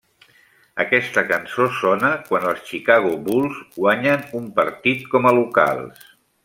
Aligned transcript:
Aquesta 0.83 1.23
cançó 1.31 1.67
sona 1.81 2.09
quan 2.31 2.49
els 2.53 2.65
Chicago 2.71 3.13
Bulls 3.29 3.63
guanyen 3.79 4.27
un 4.41 4.53
partit 4.61 5.09
com 5.15 5.31
a 5.33 5.39
locals. 5.43 6.07